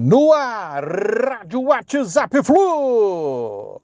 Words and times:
No 0.00 0.32
ar, 0.32 0.84
Rádio 0.84 1.60
WhatsApp 1.60 2.40
Flu. 2.44 3.82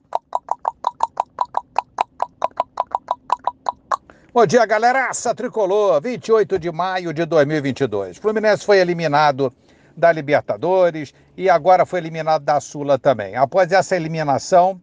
Bom 4.33 4.45
dia, 4.45 4.65
galera. 4.65 5.09
Aça 5.09 5.35
tricolor, 5.35 6.01
28 6.01 6.57
de 6.57 6.71
maio 6.71 7.13
de 7.13 7.25
2022. 7.25 8.15
Fluminense 8.15 8.65
foi 8.65 8.77
eliminado 8.77 9.51
da 9.93 10.09
Libertadores 10.09 11.13
e 11.35 11.49
agora 11.49 11.85
foi 11.85 11.99
eliminado 11.99 12.45
da 12.45 12.61
Sula 12.61 12.97
também. 12.97 13.35
Após 13.35 13.69
essa 13.73 13.93
eliminação, 13.97 14.81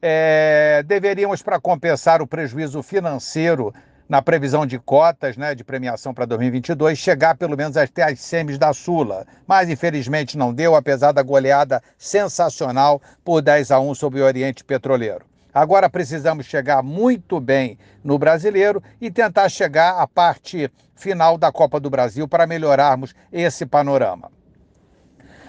é, 0.00 0.82
deveríamos, 0.86 1.42
para 1.42 1.60
compensar 1.60 2.22
o 2.22 2.26
prejuízo 2.26 2.82
financeiro 2.82 3.70
na 4.08 4.20
previsão 4.20 4.66
de 4.66 4.78
cotas 4.78 5.36
né, 5.36 5.54
de 5.54 5.64
premiação 5.64 6.12
para 6.12 6.26
2022, 6.26 6.98
chegar 6.98 7.36
pelo 7.36 7.56
menos 7.56 7.76
até 7.76 8.02
as 8.02 8.20
semis 8.20 8.58
da 8.58 8.72
Sula. 8.72 9.26
Mas 9.46 9.68
infelizmente 9.68 10.36
não 10.36 10.52
deu, 10.52 10.74
apesar 10.74 11.12
da 11.12 11.22
goleada 11.22 11.82
sensacional 11.96 13.00
por 13.24 13.40
10 13.40 13.70
a 13.70 13.80
1 13.80 13.94
sobre 13.94 14.20
o 14.20 14.24
Oriente 14.24 14.62
Petroleiro. 14.64 15.24
Agora 15.52 15.88
precisamos 15.88 16.46
chegar 16.46 16.82
muito 16.82 17.38
bem 17.38 17.78
no 18.02 18.18
brasileiro 18.18 18.82
e 19.00 19.10
tentar 19.10 19.48
chegar 19.48 20.00
à 20.00 20.06
parte 20.06 20.70
final 20.96 21.38
da 21.38 21.52
Copa 21.52 21.78
do 21.78 21.88
Brasil 21.88 22.26
para 22.26 22.46
melhorarmos 22.46 23.14
esse 23.32 23.64
panorama. 23.64 24.30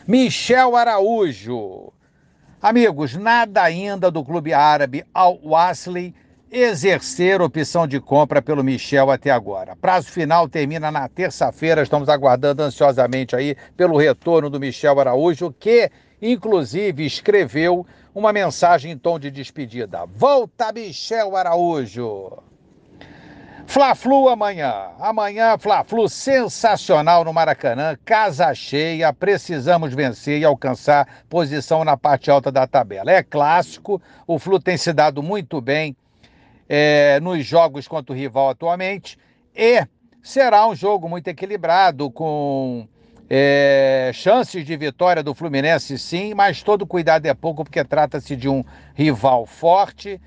Michel 0.07 0.75
Araújo. 0.75 1.91
Amigos, 2.61 3.15
nada 3.15 3.63
ainda 3.63 4.11
do 4.11 4.23
clube 4.23 4.53
árabe 4.53 5.03
Al 5.13 5.39
Wasli 5.43 6.13
exercer 6.51 7.41
opção 7.41 7.87
de 7.87 7.99
compra 7.99 8.41
pelo 8.41 8.63
Michel 8.63 9.11
até 9.11 9.31
agora. 9.31 9.75
Prazo 9.75 10.09
final 10.09 10.47
termina 10.47 10.91
na 10.91 11.07
terça-feira, 11.07 11.81
estamos 11.81 12.09
aguardando 12.09 12.63
ansiosamente 12.63 13.35
aí 13.35 13.55
pelo 13.75 13.97
retorno 13.97 14.49
do 14.49 14.59
Michel 14.59 14.99
Araújo, 14.99 15.53
que 15.59 15.89
inclusive 16.21 17.05
escreveu 17.05 17.85
uma 18.13 18.31
mensagem 18.31 18.91
em 18.91 18.97
tom 18.97 19.19
de 19.19 19.29
despedida. 19.29 20.05
Volta 20.05 20.71
Michel 20.71 21.35
Araújo. 21.35 22.43
Fla-Flu 23.67 24.29
amanhã. 24.29 24.91
Amanhã, 24.99 25.57
Fla-Flu 25.57 26.07
sensacional 26.07 27.25
no 27.25 27.33
Maracanã, 27.33 27.97
casa 28.05 28.53
cheia, 28.53 29.11
precisamos 29.11 29.93
vencer 29.93 30.39
e 30.39 30.45
alcançar 30.45 31.07
posição 31.27 31.83
na 31.83 31.97
parte 31.97 32.29
alta 32.29 32.51
da 32.51 32.67
tabela. 32.67 33.11
É 33.11 33.23
clássico, 33.23 34.01
o 34.27 34.37
Flu 34.37 34.59
tem 34.59 34.77
se 34.77 34.93
dado 34.93 35.21
muito 35.21 35.59
bem 35.59 35.95
é, 36.67 37.19
nos 37.19 37.45
jogos 37.45 37.87
contra 37.87 38.13
o 38.13 38.17
rival 38.17 38.49
atualmente 38.49 39.17
e 39.55 39.85
será 40.21 40.67
um 40.67 40.75
jogo 40.75 41.07
muito 41.07 41.27
equilibrado, 41.27 42.09
com 42.09 42.87
é, 43.29 44.11
chances 44.13 44.65
de 44.65 44.75
vitória 44.75 45.23
do 45.23 45.33
Fluminense, 45.33 45.97
sim, 45.97 46.33
mas 46.33 46.63
todo 46.63 46.85
cuidado 46.85 47.25
é 47.25 47.33
pouco, 47.33 47.63
porque 47.63 47.83
trata-se 47.83 48.35
de 48.35 48.49
um 48.49 48.63
rival 48.93 49.45
forte, 49.45 50.19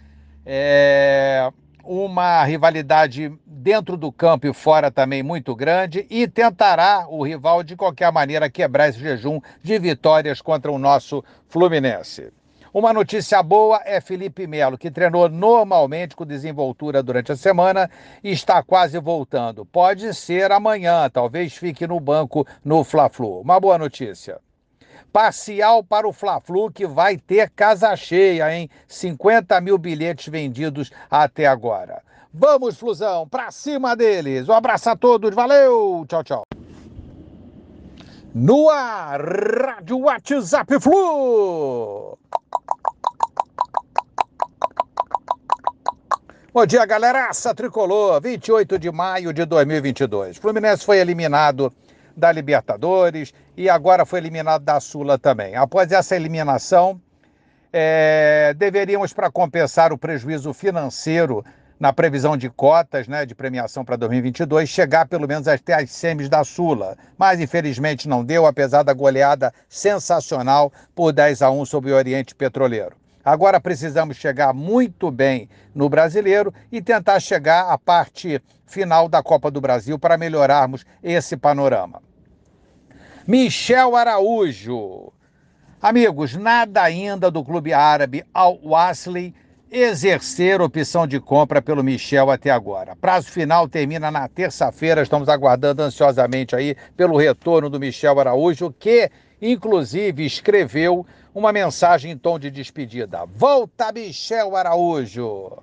é, 0.47 1.51
uma 1.85 2.45
rivalidade 2.45 3.33
dentro 3.45 3.97
do 3.97 4.13
campo 4.13 4.47
e 4.47 4.55
fora 4.55 4.91
também 4.91 5.23
muito 5.23 5.55
grande, 5.55 6.07
e 6.09 6.27
tentará 6.29 7.07
o 7.09 7.25
rival, 7.25 7.63
de 7.63 7.77
qualquer 7.77 8.13
maneira, 8.13 8.49
quebrar 8.49 8.89
esse 8.89 8.99
jejum 8.99 9.41
de 9.63 9.79
vitórias 9.79 10.41
contra 10.41 10.71
o 10.71 10.79
nosso 10.79 11.25
Fluminense. 11.49 12.33
Uma 12.73 12.93
notícia 12.93 13.43
boa 13.43 13.81
é 13.85 13.99
Felipe 13.99 14.47
Melo, 14.47 14.77
que 14.77 14.91
treinou 14.91 15.27
normalmente 15.29 16.15
com 16.15 16.27
desenvoltura 16.27 17.03
durante 17.03 17.33
a 17.33 17.37
semana 17.37 17.91
e 18.23 18.31
está 18.31 18.63
quase 18.63 18.99
voltando. 18.99 19.65
Pode 19.65 20.13
ser 20.13 20.53
amanhã, 20.53 21.09
talvez 21.09 21.55
fique 21.55 21.87
no 21.87 21.99
banco 21.99 22.47
no 22.63 22.85
Fla-Flu. 22.85 23.41
Uma 23.41 23.59
boa 23.59 23.79
notícia. 23.79 24.39
Parcial 25.11 25.83
para 25.83 26.07
o 26.07 26.13
Fla-Flu, 26.13 26.71
que 26.71 26.87
vai 26.87 27.17
ter 27.17 27.49
casa 27.51 27.97
cheia, 27.97 28.55
hein? 28.55 28.69
50 28.87 29.59
mil 29.63 29.79
bilhetes 29.79 30.29
vendidos 30.29 30.91
até 31.11 31.47
agora. 31.47 32.03
Vamos, 32.33 32.79
Flusão, 32.79 33.27
para 33.27 33.51
cima 33.51 33.97
deles. 33.97 34.47
Um 34.47 34.53
abraço 34.53 34.91
a 34.91 34.97
todos, 34.97 35.35
valeu, 35.35 36.05
tchau, 36.07 36.23
tchau. 36.23 36.58
No 38.41 38.71
ar, 38.71 39.21
Rádio 39.21 39.99
WhatsApp 39.99 40.79
Flu. 40.79 42.17
Bom 46.55 46.65
dia, 46.65 46.87
galera. 46.87 47.31
Aça 47.31 47.53
tricolor, 47.53 48.21
28 48.21 48.79
de 48.79 48.93
maio 48.93 49.33
de 49.33 49.45
2022. 49.45 50.37
Fluminense 50.37 50.85
foi 50.85 50.99
eliminado 50.99 51.73
da 52.17 52.31
Libertadores 52.31 53.35
e 53.57 53.69
agora 53.69 54.07
foi 54.07 54.21
eliminado 54.21 54.63
da 54.63 54.79
Sula 54.79 55.19
também. 55.19 55.57
Após 55.57 55.91
essa 55.91 56.15
eliminação, 56.15 57.01
é, 57.73 58.55
deveríamos, 58.57 59.13
para 59.13 59.33
compensar 59.33 59.93
o 59.93 59.99
prejuízo 59.99 60.53
financeiro 60.53 61.45
na 61.79 61.93
previsão 61.93 62.37
de 62.37 62.51
cotas 62.51 63.07
né, 63.07 63.25
de 63.25 63.35
premiação 63.35 63.85
para 63.85 63.97
2022, 63.97 64.69
chegar 64.69 65.07
pelo 65.07 65.29
menos 65.29 65.47
até 65.47 65.75
as 65.75 65.91
semis 65.91 66.29
da 66.29 66.43
Sula. 66.43 66.97
Mas 67.17 67.41
infelizmente 67.41 68.09
não 68.09 68.25
deu, 68.25 68.47
apesar 68.47 68.83
da 68.83 68.93
goleada 68.93 69.53
sensacional 69.69 70.73
por 70.95 71.13
10 71.13 71.43
a 71.43 71.51
1 71.51 71.65
sobre 71.65 71.93
o 71.93 71.95
Oriente 71.95 72.35
Petroleiro. 72.35 72.97
Agora 73.25 73.61
precisamos 73.61 74.17
chegar 74.17 74.55
muito 74.55 75.11
bem 75.11 75.49
no 75.75 75.89
brasileiro 75.89 76.53
e 76.73 76.81
tentar 76.81 77.21
chegar 77.21 77.71
à 77.71 77.77
parte 77.77 78.43
final 78.67 79.09
da 79.09 79.23
Copa 79.23 79.51
do 79.51 79.61
Brasil 79.61 79.99
para 79.99 80.17
melhorarmos 80.17 80.85
esse 81.03 81.37
panorama. 81.37 82.03
Michel 83.27 83.95
Araújo. 83.95 85.13
Amigos, 85.81 86.35
nada 86.35 86.83
ainda 86.83 87.31
do 87.31 87.45
clube 87.45 87.73
árabe 87.73 88.25
Al 88.33 88.59
Wasli 88.65 89.35
exercer 89.71 90.61
opção 90.61 91.07
de 91.07 91.21
compra 91.21 91.61
pelo 91.61 91.85
Michel 91.85 92.31
até 92.31 92.51
agora. 92.51 92.97
Prazo 92.97 93.31
final 93.31 93.69
termina 93.69 94.11
na 94.11 94.27
terça-feira, 94.29 95.03
estamos 95.03 95.29
aguardando 95.29 95.83
ansiosamente 95.83 96.57
aí 96.57 96.77
pelo 96.97 97.17
retorno 97.17 97.69
do 97.69 97.79
Michel 97.79 98.19
Araújo, 98.19 98.75
que 98.79 99.11
inclusive 99.41 100.25
escreveu 100.25 101.07
uma 101.35 101.53
mensagem 101.53 102.13
em 102.13 102.19
tom 102.19 102.39
de 102.39 102.51
despedida. 102.51 103.25
Volta 103.27 103.93
Michel 103.93 104.57
Araújo. 104.57 105.59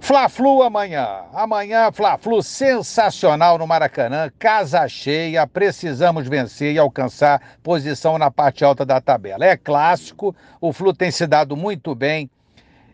Fla-Flu 0.00 0.64
amanhã. 0.64 1.26
Amanhã, 1.32 1.92
Fla-Flu 1.92 2.42
sensacional 2.42 3.56
no 3.56 3.68
Maracanã, 3.68 4.32
casa 4.36 4.88
cheia, 4.88 5.46
precisamos 5.46 6.26
vencer 6.26 6.74
e 6.74 6.78
alcançar 6.78 7.40
posição 7.62 8.18
na 8.18 8.28
parte 8.28 8.64
alta 8.64 8.84
da 8.84 9.00
tabela. 9.00 9.44
É 9.44 9.56
clássico, 9.56 10.34
o 10.60 10.72
Flu 10.72 10.92
tem 10.92 11.12
se 11.12 11.24
dado 11.24 11.56
muito 11.56 11.94
bem 11.94 12.28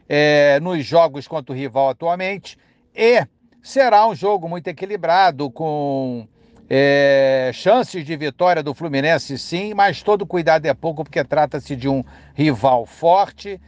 é, 0.08 0.58
nos 0.60 0.84
jogos 0.84 1.28
contra 1.28 1.52
o 1.52 1.56
rival 1.56 1.90
atualmente 1.90 2.56
e 2.94 3.26
será 3.62 4.06
um 4.06 4.14
jogo 4.14 4.48
muito 4.48 4.68
equilibrado, 4.68 5.50
com 5.50 6.26
é, 6.68 7.50
chances 7.52 8.04
de 8.04 8.16
vitória 8.16 8.62
do 8.62 8.74
Fluminense, 8.74 9.38
sim, 9.38 9.74
mas 9.74 10.02
todo 10.02 10.26
cuidado 10.26 10.66
é 10.66 10.74
pouco, 10.74 11.04
porque 11.04 11.22
trata-se 11.24 11.76
de 11.76 11.88
um 11.88 12.04
rival 12.34 12.86
forte, 12.86 13.60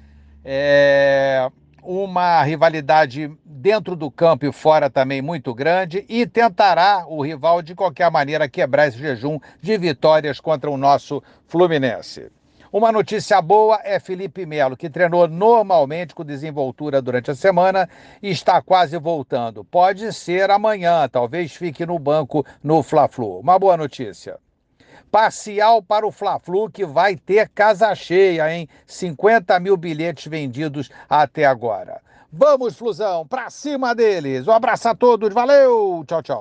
é, 0.45 1.51
uma 1.83 2.43
rivalidade 2.43 3.31
dentro 3.45 3.97
do 3.97 4.11
campo 4.11 4.47
e 4.47 4.53
fora 4.53 4.91
também 4.91 5.23
muito 5.23 5.55
grande, 5.55 6.05
e 6.09 6.27
tentará 6.27 7.05
o 7.07 7.23
rival, 7.23 7.63
de 7.63 7.75
qualquer 7.75 8.11
maneira, 8.11 8.49
quebrar 8.49 8.89
esse 8.89 8.99
jejum 8.99 9.39
de 9.63 9.79
vitórias 9.79 10.41
contra 10.41 10.71
o 10.71 10.77
nosso 10.77 11.23
Fluminense. 11.47 12.31
Uma 12.73 12.93
notícia 12.93 13.43
boa 13.43 13.81
é 13.83 13.99
Felipe 13.99 14.47
Melo, 14.47 14.77
que 14.77 14.89
treinou 14.89 15.27
normalmente 15.27 16.15
com 16.15 16.25
desenvoltura 16.25 17.03
durante 17.03 17.29
a 17.29 17.35
semana 17.35 17.89
e 18.23 18.31
está 18.31 18.63
quase 18.63 18.97
voltando. 18.97 19.65
Pode 19.65 20.13
ser 20.13 20.53
amanhã, 20.53 21.09
talvez 21.09 21.53
fique 21.53 21.85
no 21.85 21.99
banco 21.99 22.47
no 22.63 22.81
Fla-Flu. 22.81 23.41
Uma 23.41 23.59
boa 23.59 23.77
notícia. 23.77 24.39
Parcial 25.11 25.83
para 25.83 26.07
o 26.07 26.13
Fla-Flu, 26.13 26.71
que 26.71 26.87
vai 26.87 27.17
ter 27.17 27.49
casa 27.49 27.93
cheia, 27.97 28.55
hein? 28.55 28.69
50 28.87 29.59
mil 29.59 29.77
bilhetes 29.77 30.29
vendidos 30.29 30.89
até 31.09 31.45
agora. 31.45 32.01
Vamos, 32.33 32.79
Flusão, 32.79 33.27
para 33.27 33.51
cima 33.51 33.97
deles. 33.97 34.47
Um 34.47 34.53
abraço 34.53 34.89
a 34.89 34.95
todos, 34.95 35.35
valeu, 35.35 36.05
tchau, 36.07 36.23
tchau. 36.23 36.39